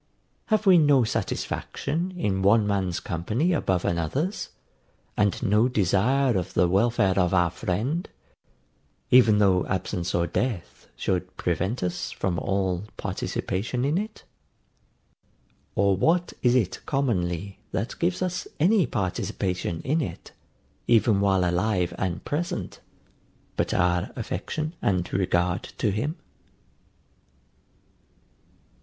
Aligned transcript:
Have 0.47 0.65
we 0.65 0.79
no 0.79 1.03
satisfaction 1.03 2.11
in 2.17 2.41
one 2.41 2.65
man's 2.65 2.99
company 2.99 3.53
above 3.53 3.85
another's, 3.85 4.49
and 5.15 5.43
no 5.43 5.67
desire 5.67 6.35
of 6.35 6.55
the 6.55 6.67
welfare 6.67 7.19
of 7.19 7.35
our 7.35 7.51
friend, 7.51 8.09
even 9.11 9.37
though 9.37 9.63
absence 9.67 10.15
or 10.15 10.25
death 10.25 10.87
should 10.95 11.37
prevent 11.37 11.83
us 11.83 12.09
from 12.09 12.39
all 12.39 12.85
participation 12.97 13.85
in 13.85 13.99
it? 13.99 14.23
Or 15.75 15.95
what 15.95 16.33
is 16.41 16.55
it 16.55 16.79
commonly, 16.87 17.59
that 17.71 17.99
gives 17.99 18.23
us 18.23 18.47
any 18.59 18.87
participation 18.87 19.81
in 19.83 20.01
it, 20.01 20.31
even 20.87 21.21
while 21.21 21.47
alive 21.47 21.93
and 21.99 22.25
present, 22.25 22.79
but 23.55 23.71
our 23.71 24.09
affection 24.15 24.73
and 24.81 25.13
regard 25.13 25.61
to 25.77 25.91
him? 25.91 26.15